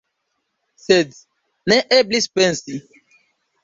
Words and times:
Sed 0.85 1.13
ne 1.69 1.79
eblis 2.01 2.31
pensi. 2.39 2.85